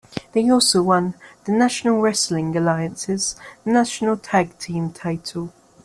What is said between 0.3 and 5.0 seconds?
They also won the National Wrestling Alliance's National Tag Team